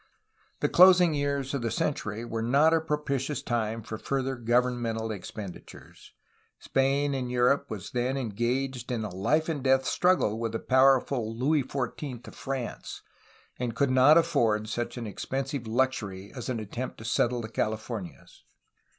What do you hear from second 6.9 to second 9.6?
in Europe was then engaged in a life